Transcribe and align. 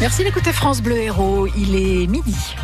Merci 0.00 0.22
d'écouter 0.22 0.52
France 0.52 0.80
Bleu 0.80 0.96
Héros. 0.96 1.48
Il 1.56 1.74
est 1.74 2.06
midi. 2.06 2.54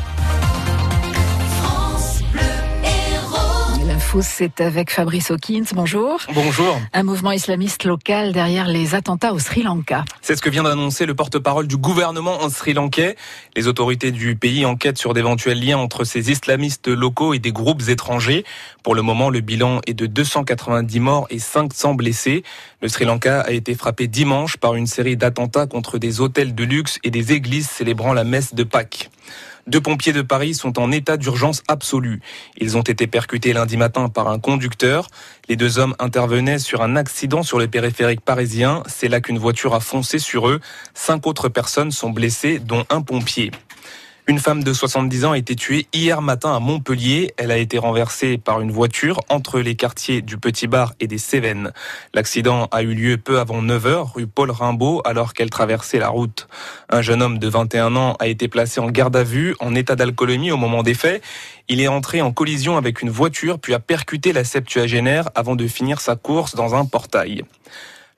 C'est 4.22 4.60
avec 4.60 4.90
Fabrice 4.90 5.30
Hawkins. 5.30 5.64
Bonjour. 5.74 6.20
Bonjour. 6.32 6.78
Un 6.92 7.02
mouvement 7.02 7.32
islamiste 7.32 7.84
local 7.84 8.32
derrière 8.32 8.68
les 8.68 8.94
attentats 8.94 9.32
au 9.32 9.38
Sri 9.38 9.62
Lanka. 9.62 10.04
C'est 10.22 10.36
ce 10.36 10.42
que 10.42 10.50
vient 10.50 10.62
d'annoncer 10.62 11.04
le 11.04 11.14
porte-parole 11.14 11.66
du 11.66 11.76
gouvernement 11.76 12.42
en 12.42 12.48
Sri 12.48 12.74
Lankais. 12.74 13.16
Les 13.56 13.66
autorités 13.66 14.12
du 14.12 14.36
pays 14.36 14.64
enquêtent 14.64 14.98
sur 14.98 15.14
d'éventuels 15.14 15.60
liens 15.60 15.78
entre 15.78 16.04
ces 16.04 16.30
islamistes 16.30 16.88
locaux 16.88 17.34
et 17.34 17.40
des 17.40 17.52
groupes 17.52 17.82
étrangers. 17.88 18.44
Pour 18.82 18.94
le 18.94 19.02
moment, 19.02 19.30
le 19.30 19.40
bilan 19.40 19.80
est 19.86 19.94
de 19.94 20.06
290 20.06 21.00
morts 21.00 21.26
et 21.30 21.38
500 21.38 21.94
blessés. 21.94 22.44
Le 22.82 22.88
Sri 22.88 23.04
Lanka 23.04 23.40
a 23.40 23.50
été 23.50 23.74
frappé 23.74 24.06
dimanche 24.06 24.56
par 24.56 24.74
une 24.74 24.86
série 24.86 25.16
d'attentats 25.16 25.66
contre 25.66 25.98
des 25.98 26.20
hôtels 26.20 26.54
de 26.54 26.64
luxe 26.64 26.98
et 27.02 27.10
des 27.10 27.32
églises 27.32 27.68
célébrant 27.68 28.12
la 28.12 28.24
messe 28.24 28.54
de 28.54 28.62
Pâques. 28.62 29.10
Deux 29.66 29.80
pompiers 29.80 30.12
de 30.12 30.22
Paris 30.22 30.54
sont 30.54 30.78
en 30.78 30.92
état 30.92 31.16
d'urgence 31.16 31.62
absolue. 31.68 32.20
Ils 32.58 32.76
ont 32.76 32.82
été 32.82 33.06
percutés 33.06 33.52
lundi 33.52 33.76
matin 33.76 34.08
par 34.08 34.28
un 34.28 34.38
conducteur. 34.38 35.08
Les 35.48 35.56
deux 35.56 35.78
hommes 35.78 35.94
intervenaient 35.98 36.58
sur 36.58 36.82
un 36.82 36.96
accident 36.96 37.42
sur 37.42 37.58
le 37.58 37.66
périphérique 37.66 38.20
parisien. 38.20 38.82
C'est 38.86 39.08
là 39.08 39.20
qu'une 39.20 39.38
voiture 39.38 39.74
a 39.74 39.80
foncé 39.80 40.18
sur 40.18 40.48
eux. 40.48 40.60
Cinq 40.92 41.26
autres 41.26 41.48
personnes 41.48 41.90
sont 41.90 42.10
blessées, 42.10 42.58
dont 42.58 42.84
un 42.90 43.00
pompier. 43.00 43.50
Une 44.26 44.38
femme 44.38 44.64
de 44.64 44.72
70 44.72 45.26
ans 45.26 45.32
a 45.32 45.38
été 45.38 45.54
tuée 45.54 45.86
hier 45.92 46.22
matin 46.22 46.56
à 46.56 46.58
Montpellier. 46.58 47.34
Elle 47.36 47.50
a 47.50 47.58
été 47.58 47.76
renversée 47.76 48.38
par 48.38 48.62
une 48.62 48.70
voiture 48.70 49.20
entre 49.28 49.60
les 49.60 49.74
quartiers 49.74 50.22
du 50.22 50.38
Petit 50.38 50.66
Bar 50.66 50.94
et 50.98 51.06
des 51.06 51.18
Cévennes. 51.18 51.72
L'accident 52.14 52.68
a 52.72 52.82
eu 52.82 52.94
lieu 52.94 53.18
peu 53.18 53.38
avant 53.38 53.60
9 53.60 53.84
h 53.84 54.12
rue 54.14 54.26
Paul 54.26 54.50
Rimbaud 54.50 55.02
alors 55.04 55.34
qu'elle 55.34 55.50
traversait 55.50 55.98
la 55.98 56.08
route. 56.08 56.48
Un 56.88 57.02
jeune 57.02 57.20
homme 57.20 57.38
de 57.38 57.48
21 57.48 57.96
ans 57.96 58.16
a 58.18 58.26
été 58.26 58.48
placé 58.48 58.80
en 58.80 58.90
garde 58.90 59.14
à 59.14 59.24
vue 59.24 59.56
en 59.60 59.74
état 59.74 59.94
d'alcoolémie 59.94 60.50
au 60.50 60.56
moment 60.56 60.82
des 60.82 60.94
faits. 60.94 61.22
Il 61.68 61.82
est 61.82 61.88
entré 61.88 62.22
en 62.22 62.32
collision 62.32 62.78
avec 62.78 63.02
une 63.02 63.10
voiture 63.10 63.58
puis 63.58 63.74
a 63.74 63.78
percuté 63.78 64.32
la 64.32 64.44
septuagénaire 64.44 65.28
avant 65.34 65.54
de 65.54 65.66
finir 65.66 66.00
sa 66.00 66.16
course 66.16 66.54
dans 66.54 66.74
un 66.74 66.86
portail. 66.86 67.44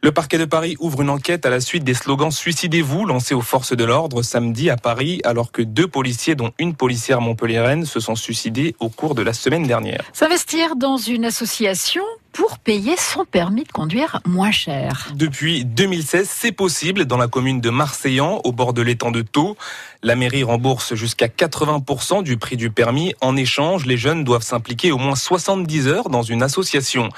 Le 0.03 0.13
parquet 0.13 0.39
de 0.39 0.45
Paris 0.45 0.77
ouvre 0.79 1.03
une 1.03 1.11
enquête 1.11 1.47
à 1.47 1.51
la 1.51 1.61
suite 1.61 1.83
des 1.83 1.95
slogans 1.95 2.31
Suicidez-vous 2.31 3.07
lancés 3.07 3.35
aux 3.35 3.41
forces 3.41 3.75
de 3.75 3.85
l'ordre 3.85 4.23
samedi 4.23 4.71
à 4.71 4.77
Paris 4.77 5.21
alors 5.25 5.53
que 5.53 5.63
deux 5.63 5.89
policiers 5.89 6.35
dont 6.35 6.53
une 6.59 6.75
policière 6.75 7.21
montpelliéraine 7.21 7.85
se 7.87 7.99
sont 7.99 8.15
suicidés 8.15 8.77
au 8.79 8.89
cours 8.89 9.15
de 9.15 9.23
la 9.23 9.33
semaine 9.33 9.67
dernière. 9.67 10.05
S'investir 10.13 10.77
dans 10.77 10.97
une 10.97 11.25
association 11.25 12.05
pour 12.37 12.59
payer 12.59 12.97
son 12.99 13.25
permis 13.25 13.65
de 13.65 13.73
conduire 13.73 14.21
moins 14.27 14.51
cher. 14.51 15.09
Depuis 15.15 15.65
2016, 15.65 16.29
c'est 16.31 16.53
possible 16.53 17.07
dans 17.07 17.17
la 17.17 17.29
commune 17.29 17.63
de 17.63 17.71
Marseillan, 17.71 18.43
au 18.45 18.53
bord 18.53 18.75
de 18.75 18.83
l'étang 18.83 19.11
de 19.11 19.23
Thau. 19.23 19.57
La 20.03 20.17
mairie 20.17 20.43
rembourse 20.43 20.95
jusqu'à 20.95 21.29
80% 21.29 22.23
du 22.23 22.37
prix 22.37 22.59
du 22.59 22.71
permis. 22.71 23.15
En 23.23 23.37
échange, 23.37 23.87
les 23.87 23.97
jeunes 23.97 24.23
doivent 24.23 24.43
s'impliquer 24.43 24.93
au 24.93 24.99
moins 24.99 25.17
70 25.17 25.89
heures 25.89 26.11
dans 26.11 26.23
une 26.23 26.43
association. 26.43 27.09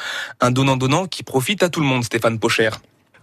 Un 0.41 0.53
donnant-donnant 0.53 1.07
qui 1.07 1.25
profite 1.25 1.65
à 1.65 1.69
tout 1.69 1.81
le 1.81 1.87
monde, 1.87 2.05
Stéphane 2.05 2.39
Pocher. 2.39 2.71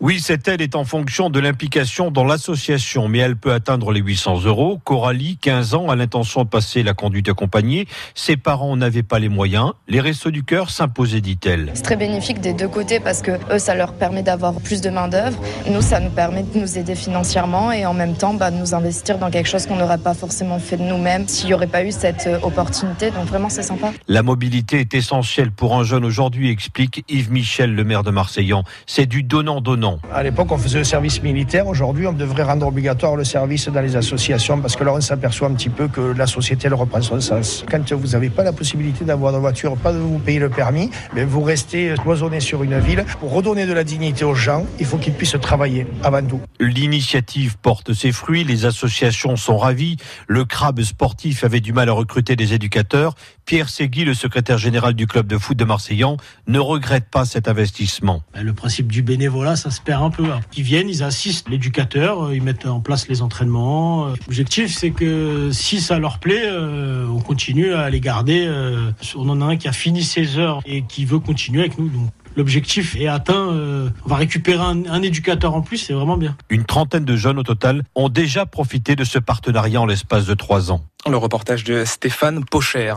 Oui, 0.05 0.19
cette 0.19 0.47
aide 0.47 0.61
est 0.61 0.75
en 0.75 0.85
fonction 0.85 1.31
de 1.31 1.39
l'implication 1.39 2.11
dans 2.11 2.25
l'association, 2.25 3.07
mais 3.07 3.17
elle 3.17 3.35
peut 3.35 3.53
atteindre 3.53 3.91
les 3.91 4.01
800 4.01 4.43
euros. 4.43 4.79
Coralie, 4.83 5.39
15 5.41 5.73
ans, 5.73 5.89
a 5.89 5.95
l'intention 5.95 6.43
de 6.43 6.47
passer 6.47 6.83
la 6.83 6.93
conduite 6.93 7.27
accompagnée. 7.27 7.87
Ses 8.13 8.37
parents 8.37 8.77
n'avaient 8.77 9.01
pas 9.01 9.17
les 9.17 9.29
moyens. 9.29 9.71
Les 9.87 9.99
Restos 9.99 10.29
du 10.29 10.43
Cœur 10.43 10.69
s'imposaient, 10.69 11.21
dit-elle. 11.21 11.71
C'est 11.73 11.81
très 11.81 11.95
bénéfique 11.95 12.39
des 12.39 12.53
deux 12.53 12.67
côtés 12.67 12.99
parce 12.99 13.23
que 13.23 13.31
eux, 13.51 13.57
ça 13.57 13.73
leur 13.73 13.93
permet 13.93 14.21
d'avoir 14.21 14.53
plus 14.61 14.79
de 14.79 14.91
main-d'œuvre. 14.91 15.41
Nous, 15.71 15.81
ça 15.81 15.99
nous 15.99 16.11
permet 16.11 16.43
de 16.43 16.59
nous 16.59 16.77
aider 16.77 16.93
financièrement 16.93 17.71
et 17.71 17.87
en 17.87 17.95
même 17.95 18.15
temps, 18.15 18.35
bah, 18.35 18.51
de 18.51 18.57
nous 18.57 18.75
investir 18.75 19.17
dans 19.17 19.31
quelque 19.31 19.49
chose 19.49 19.65
qu'on 19.65 19.77
n'aurait 19.77 19.97
pas 19.97 20.13
forcément 20.13 20.59
fait 20.59 20.77
de 20.77 20.83
nous-mêmes 20.83 21.27
s'il 21.27 21.47
n'y 21.47 21.55
aurait 21.55 21.65
pas 21.65 21.83
eu 21.83 21.91
cette 21.91 22.27
euh, 22.27 22.37
opportunité. 22.43 23.09
Donc 23.09 23.25
vraiment, 23.25 23.49
c'est 23.49 23.63
sympa. 23.63 23.91
La 24.07 24.21
mobilité 24.21 24.81
est 24.81 24.93
essentielle 24.93 25.49
pour 25.49 25.75
un 25.75 25.83
jeune 25.83 26.05
aujourd'hui, 26.05 26.51
explique 26.51 27.03
Yves 27.09 27.31
Michel, 27.31 27.73
le 27.73 27.83
maire 27.83 28.03
de 28.03 28.11
Marseillan. 28.11 28.63
C'est 28.85 29.07
du 29.07 29.23
donnant-donnant. 29.23 29.94
À 30.13 30.23
l'époque, 30.23 30.51
on 30.51 30.57
faisait 30.57 30.79
le 30.79 30.83
service 30.83 31.21
militaire. 31.21 31.67
Aujourd'hui, 31.67 32.07
on 32.07 32.13
devrait 32.13 32.43
rendre 32.43 32.67
obligatoire 32.67 33.15
le 33.15 33.23
service 33.23 33.67
dans 33.69 33.81
les 33.81 33.95
associations 33.95 34.59
parce 34.59 34.75
que 34.75 34.83
là, 34.83 34.93
on 34.93 35.01
s'aperçoit 35.01 35.47
un 35.47 35.53
petit 35.53 35.69
peu 35.69 35.87
que 35.87 36.01
la 36.01 36.27
société, 36.27 36.67
elle 36.67 36.73
reprend 36.73 37.01
son 37.01 37.19
sens. 37.19 37.65
Quand 37.69 37.91
vous 37.93 38.07
n'avez 38.07 38.29
pas 38.29 38.43
la 38.43 38.53
possibilité 38.53 39.05
d'avoir 39.05 39.33
de 39.33 39.37
voiture, 39.37 39.75
pas 39.77 39.93
de 39.93 39.97
vous 39.97 40.19
payer 40.19 40.39
le 40.39 40.49
permis, 40.49 40.89
mais 41.13 41.25
vous 41.25 41.41
restez 41.41 41.93
cloisonné 42.01 42.39
sur 42.39 42.63
une 42.63 42.79
ville. 42.79 43.05
Pour 43.19 43.33
redonner 43.33 43.65
de 43.65 43.73
la 43.73 43.83
dignité 43.83 44.25
aux 44.25 44.35
gens, 44.35 44.65
il 44.79 44.85
faut 44.85 44.97
qu'ils 44.97 45.13
puissent 45.13 45.37
travailler 45.41 45.87
avant 46.03 46.23
tout. 46.23 46.41
L'initiative 46.59 47.57
porte 47.57 47.93
ses 47.93 48.11
fruits. 48.11 48.43
Les 48.43 48.65
associations 48.65 49.35
sont 49.35 49.57
ravies. 49.57 49.97
Le 50.27 50.45
crabe 50.45 50.81
sportif 50.81 51.43
avait 51.43 51.59
du 51.59 51.73
mal 51.73 51.89
à 51.89 51.93
recruter 51.93 52.35
des 52.35 52.53
éducateurs. 52.53 53.15
Pierre 53.45 53.69
Segui, 53.69 54.05
le 54.05 54.13
secrétaire 54.13 54.57
général 54.57 54.93
du 54.93 55.05
club 55.07 55.27
de 55.27 55.37
foot 55.37 55.57
de 55.57 55.65
Marseillan, 55.65 56.17
ne 56.47 56.59
regrette 56.59 57.05
pas 57.09 57.25
cet 57.25 57.47
investissement. 57.47 58.23
Le 58.33 58.53
principe 58.53 58.91
du 58.91 59.03
bénévolat, 59.03 59.55
ça 59.55 59.69
un 59.87 60.09
peu. 60.09 60.25
Ils 60.55 60.63
viennent, 60.63 60.89
ils 60.89 61.03
assistent 61.03 61.49
l'éducateur, 61.49 62.33
ils 62.33 62.41
mettent 62.41 62.65
en 62.65 62.79
place 62.79 63.07
les 63.07 63.21
entraînements. 63.21 64.07
L'objectif, 64.27 64.73
c'est 64.73 64.91
que 64.91 65.49
si 65.51 65.81
ça 65.81 65.99
leur 65.99 66.19
plaît, 66.19 66.45
euh, 66.45 67.07
on 67.07 67.19
continue 67.19 67.73
à 67.73 67.89
les 67.89 67.99
garder. 67.99 68.45
Euh, 68.47 68.91
on 69.15 69.29
en 69.29 69.41
a 69.41 69.45
un 69.45 69.55
qui 69.55 69.67
a 69.67 69.71
fini 69.71 70.03
ses 70.03 70.37
heures 70.37 70.61
et 70.65 70.83
qui 70.83 71.05
veut 71.05 71.19
continuer 71.19 71.61
avec 71.61 71.77
nous. 71.77 71.89
Donc 71.89 72.09
l'objectif 72.35 72.95
est 72.95 73.07
atteint. 73.07 73.51
Euh, 73.51 73.89
on 74.05 74.09
va 74.09 74.15
récupérer 74.15 74.63
un, 74.63 74.85
un 74.85 75.01
éducateur 75.01 75.55
en 75.55 75.61
plus, 75.61 75.77
c'est 75.77 75.93
vraiment 75.93 76.17
bien. 76.17 76.35
Une 76.49 76.65
trentaine 76.65 77.05
de 77.05 77.15
jeunes 77.15 77.39
au 77.39 77.43
total 77.43 77.83
ont 77.95 78.09
déjà 78.09 78.45
profité 78.45 78.95
de 78.95 79.03
ce 79.03 79.19
partenariat 79.19 79.81
en 79.81 79.85
l'espace 79.85 80.25
de 80.25 80.33
trois 80.33 80.71
ans. 80.71 80.81
Le 81.07 81.17
reportage 81.17 81.63
de 81.63 81.85
Stéphane 81.85 82.43
Pocher. 82.45 82.95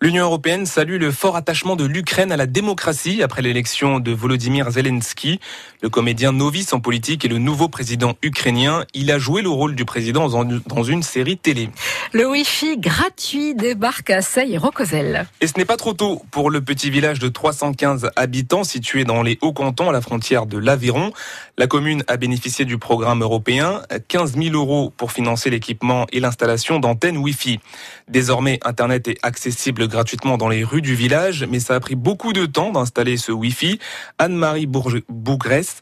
L'Union 0.00 0.22
européenne 0.22 0.64
salue 0.64 1.00
le 1.00 1.10
fort 1.10 1.34
attachement 1.34 1.74
de 1.74 1.84
l'Ukraine 1.84 2.30
à 2.30 2.36
la 2.36 2.46
démocratie 2.46 3.20
après 3.20 3.42
l'élection 3.42 3.98
de 3.98 4.12
Volodymyr 4.12 4.70
Zelensky. 4.70 5.40
Le 5.82 5.88
comédien 5.88 6.30
novice 6.30 6.72
en 6.72 6.78
politique 6.78 7.24
est 7.24 7.28
le 7.28 7.38
nouveau 7.38 7.68
président 7.68 8.14
ukrainien. 8.22 8.84
Il 8.94 9.10
a 9.10 9.18
joué 9.18 9.42
le 9.42 9.48
rôle 9.48 9.74
du 9.74 9.84
président 9.84 10.28
dans 10.28 10.84
une 10.84 11.02
série 11.02 11.36
télé. 11.36 11.70
Le 12.12 12.28
Wi-Fi 12.28 12.78
gratuit 12.78 13.56
débarque 13.56 14.10
à 14.10 14.22
Saï-Rocozel. 14.22 15.26
Et 15.40 15.48
ce 15.48 15.54
n'est 15.56 15.64
pas 15.64 15.76
trop 15.76 15.94
tôt 15.94 16.22
pour 16.30 16.50
le 16.50 16.60
petit 16.60 16.90
village 16.90 17.18
de 17.18 17.28
315 17.28 18.10
habitants 18.14 18.62
situé 18.62 19.02
dans 19.02 19.24
les 19.24 19.36
Hauts-Cantons 19.42 19.88
à 19.88 19.92
la 19.92 20.00
frontière 20.00 20.46
de 20.46 20.58
l'Aveyron. 20.58 21.12
La 21.56 21.66
commune 21.66 22.04
a 22.06 22.16
bénéficié 22.16 22.64
du 22.64 22.78
programme 22.78 23.22
européen, 23.22 23.82
15 24.06 24.36
000 24.36 24.54
euros 24.54 24.92
pour 24.96 25.10
financer 25.10 25.50
l'équipement 25.50 26.06
et 26.12 26.20
l'installation 26.20 26.78
d'antennes 26.78 27.18
Wi-Fi. 27.18 27.58
Désormais, 28.06 28.60
Internet 28.64 29.08
est 29.08 29.18
accessible 29.24 29.87
gratuitement 29.88 30.38
dans 30.38 30.48
les 30.48 30.64
rues 30.64 30.82
du 30.82 30.94
village, 30.94 31.46
mais 31.50 31.60
ça 31.60 31.74
a 31.74 31.80
pris 31.80 31.96
beaucoup 31.96 32.32
de 32.32 32.46
temps 32.46 32.70
d'installer 32.70 33.16
ce 33.16 33.32
Wi-Fi. 33.32 33.78
Anne-Marie 34.18 34.66
Bougès 34.66 35.80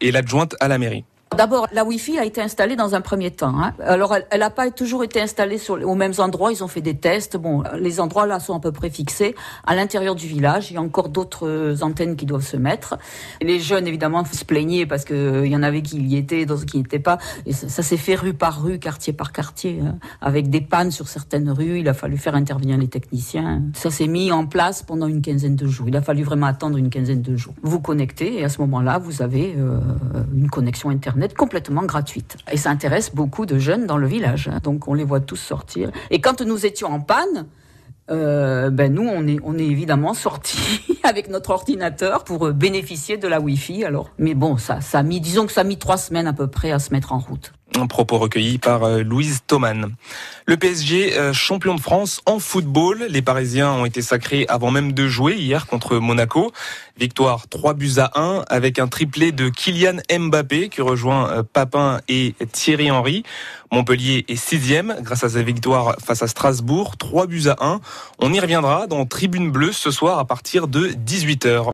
est 0.00 0.10
l'adjointe 0.10 0.54
à 0.60 0.68
la 0.68 0.78
mairie. 0.78 1.04
D'abord, 1.36 1.68
la 1.72 1.84
Wi-Fi 1.84 2.18
a 2.18 2.24
été 2.24 2.40
installée 2.40 2.74
dans 2.74 2.94
un 2.94 3.00
premier 3.00 3.30
temps. 3.30 3.54
Hein. 3.60 3.72
Alors, 3.80 4.16
elle 4.30 4.40
n'a 4.40 4.50
pas 4.50 4.70
toujours 4.70 5.04
été 5.04 5.20
installée 5.20 5.58
sur, 5.58 5.74
aux 5.74 5.94
mêmes 5.94 6.14
endroits. 6.18 6.52
Ils 6.52 6.64
ont 6.64 6.68
fait 6.68 6.80
des 6.80 6.96
tests. 6.96 7.36
Bon, 7.36 7.62
les 7.78 8.00
endroits 8.00 8.26
là 8.26 8.40
sont 8.40 8.56
à 8.56 8.60
peu 8.60 8.72
près 8.72 8.90
fixés. 8.90 9.34
À 9.66 9.76
l'intérieur 9.76 10.14
du 10.14 10.26
village, 10.26 10.70
il 10.70 10.74
y 10.74 10.76
a 10.78 10.80
encore 10.80 11.10
d'autres 11.10 11.76
antennes 11.82 12.16
qui 12.16 12.26
doivent 12.26 12.46
se 12.46 12.56
mettre. 12.56 12.98
les 13.40 13.60
jeunes, 13.60 13.86
évidemment, 13.86 14.24
se 14.24 14.44
plaignaient 14.44 14.86
parce 14.86 15.04
qu'il 15.04 15.46
y 15.46 15.54
en 15.54 15.62
avait 15.62 15.82
qui 15.82 15.98
y 16.00 16.16
étaient, 16.16 16.46
d'autres 16.46 16.64
qui 16.64 16.78
n'y 16.78 16.82
étaient 16.82 16.98
pas. 16.98 17.18
Et 17.46 17.52
ça, 17.52 17.68
ça 17.68 17.82
s'est 17.82 17.96
fait 17.96 18.14
rue 18.14 18.34
par 18.34 18.62
rue, 18.62 18.78
quartier 18.78 19.12
par 19.12 19.32
quartier, 19.32 19.80
hein, 19.84 19.98
avec 20.20 20.50
des 20.50 20.60
pannes 20.60 20.90
sur 20.90 21.08
certaines 21.08 21.50
rues. 21.50 21.78
Il 21.80 21.88
a 21.88 21.94
fallu 21.94 22.16
faire 22.16 22.34
intervenir 22.34 22.78
les 22.78 22.88
techniciens. 22.88 23.62
Ça 23.74 23.90
s'est 23.90 24.08
mis 24.08 24.32
en 24.32 24.46
place 24.46 24.82
pendant 24.82 25.06
une 25.06 25.22
quinzaine 25.22 25.56
de 25.56 25.66
jours. 25.66 25.88
Il 25.88 25.96
a 25.96 26.02
fallu 26.02 26.22
vraiment 26.22 26.46
attendre 26.46 26.78
une 26.78 26.90
quinzaine 26.90 27.22
de 27.22 27.36
jours. 27.36 27.54
Vous 27.62 27.80
connectez 27.80 28.40
et 28.40 28.44
à 28.44 28.48
ce 28.48 28.60
moment-là, 28.62 28.98
vous 28.98 29.22
avez 29.22 29.54
euh, 29.56 29.78
une 30.34 30.48
connexion 30.48 30.90
Internet 30.90 31.17
complètement 31.26 31.84
gratuite. 31.84 32.36
Et 32.50 32.56
ça 32.56 32.70
intéresse 32.70 33.14
beaucoup 33.14 33.46
de 33.46 33.58
jeunes 33.58 33.86
dans 33.86 33.96
le 33.96 34.06
village. 34.06 34.48
Hein. 34.48 34.60
Donc 34.62 34.88
on 34.88 34.94
les 34.94 35.04
voit 35.04 35.20
tous 35.20 35.36
sortir. 35.36 35.90
Et 36.10 36.20
quand 36.20 36.40
nous 36.40 36.66
étions 36.66 36.88
en 36.88 37.00
panne, 37.00 37.46
euh, 38.10 38.70
ben 38.70 38.92
nous, 38.92 39.06
on 39.06 39.26
est, 39.26 39.38
on 39.44 39.58
est 39.58 39.66
évidemment 39.66 40.14
sortis 40.14 40.80
avec 41.02 41.28
notre 41.28 41.50
ordinateur 41.50 42.24
pour 42.24 42.46
euh, 42.46 42.52
bénéficier 42.52 43.18
de 43.18 43.28
la 43.28 43.40
Wi-Fi. 43.40 43.84
Alors, 43.84 44.10
mais 44.18 44.34
bon, 44.34 44.56
ça, 44.56 44.80
ça 44.80 45.02
mis, 45.02 45.20
disons 45.20 45.46
que 45.46 45.52
ça 45.52 45.60
a 45.60 45.64
mis 45.64 45.78
trois 45.78 45.98
semaines 45.98 46.26
à 46.26 46.32
peu 46.32 46.46
près 46.46 46.72
à 46.72 46.78
se 46.78 46.92
mettre 46.92 47.12
en 47.12 47.18
route. 47.18 47.52
Un 47.76 47.86
propos 47.86 48.18
recueilli 48.18 48.58
par 48.58 48.84
euh, 48.84 49.02
Louise 49.02 49.40
Thoman. 49.46 49.94
Le 50.46 50.56
PSG, 50.56 51.18
euh, 51.18 51.32
champion 51.32 51.74
de 51.74 51.80
France 51.80 52.22
en 52.24 52.38
football. 52.38 53.06
Les 53.10 53.20
Parisiens 53.20 53.72
ont 53.72 53.84
été 53.84 54.00
sacrés 54.00 54.46
avant 54.48 54.70
même 54.70 54.92
de 54.92 55.06
jouer 55.06 55.36
hier 55.36 55.66
contre 55.66 55.98
Monaco. 55.98 56.50
Victoire 56.98 57.46
3 57.48 57.74
buts 57.74 57.98
à 57.98 58.18
1 58.18 58.44
avec 58.48 58.78
un 58.78 58.88
triplé 58.88 59.32
de 59.32 59.50
Kylian 59.50 59.98
Mbappé 60.10 60.70
qui 60.70 60.80
rejoint 60.80 61.30
euh, 61.30 61.42
Papin 61.42 62.00
et 62.08 62.34
Thierry 62.52 62.90
Henry. 62.90 63.22
Montpellier 63.70 64.24
est 64.28 64.36
sixième 64.36 64.96
grâce 65.02 65.24
à 65.24 65.28
sa 65.28 65.42
victoire 65.42 65.96
face 66.02 66.22
à 66.22 66.26
Strasbourg. 66.26 66.96
3 66.96 67.26
buts 67.26 67.48
à 67.48 67.56
1. 67.60 67.80
On 68.18 68.32
y 68.32 68.40
reviendra 68.40 68.86
dans 68.86 69.04
Tribune 69.04 69.50
Bleue 69.50 69.72
ce 69.72 69.90
soir 69.90 70.18
à 70.18 70.24
partir 70.24 70.68
de 70.68 70.88
18h. 70.88 71.66